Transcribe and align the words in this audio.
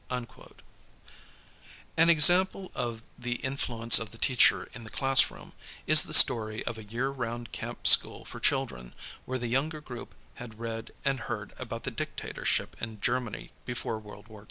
"'^ 0.09 0.53
An 1.95 2.09
example 2.09 2.71
of 2.73 3.03
the 3.19 3.33
influence 3.35 3.99
of 3.99 4.09
the 4.09 4.17
teacher 4.17 4.67
in 4.73 4.83
the 4.83 4.89
classroom 4.89 5.53
is 5.85 6.01
the 6.01 6.13
storv 6.13 6.63
of 6.63 6.79
a 6.79 6.83
year 6.83 7.09
round 7.11 7.51
camp 7.51 7.85
school 7.85 8.25
for 8.25 8.39
children, 8.39 8.95
where 9.25 9.37
the 9.37 9.45
younger 9.45 9.79
group 9.79 10.15
had 10.41 10.57
read 10.59 10.89
and 11.05 11.19
heard 11.29 11.53
about 11.59 11.83
the 11.83 11.91
dictatorship 11.91 12.75
in 12.81 12.99
Germany 12.99 13.51
before 13.63 13.99
World 13.99 14.27
War 14.27 14.39
II. 14.39 14.39